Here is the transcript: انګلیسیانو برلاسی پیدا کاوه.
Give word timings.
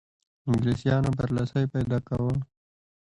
انګلیسیانو 0.49 1.09
برلاسی 1.17 1.63
پیدا 1.73 1.97
کاوه. 2.07 2.35